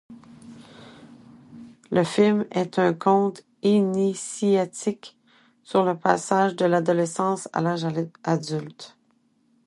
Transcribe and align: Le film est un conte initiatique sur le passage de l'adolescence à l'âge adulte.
Le 1.91 2.03
film 2.03 2.47
est 2.49 2.79
un 2.79 2.91
conte 2.91 3.43
initiatique 3.61 5.15
sur 5.61 5.83
le 5.85 5.95
passage 5.95 6.55
de 6.55 6.65
l'adolescence 6.65 7.47
à 7.53 7.61
l'âge 7.61 7.85
adulte. 8.23 8.97